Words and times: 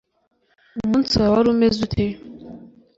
umunsi 0.83 1.11
wawe 1.19 1.35
wari 1.37 1.49
umeze 1.53 1.77
ute? 1.87 2.05